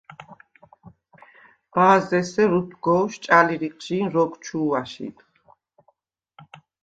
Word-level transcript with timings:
ბა̄ზ’ 1.73 2.07
ესერ 2.19 2.51
უფგოვშ 2.59 3.13
ჭალი 3.23 3.55
რიყჟი̄ნ 3.61 4.05
როგვ 4.15 4.33
ჩუ̄ვ 4.43 4.71
აშიდხ. 4.79 5.25